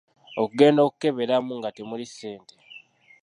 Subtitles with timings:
[0.41, 2.55] Okugenda okukeberamu nga temuli ssente!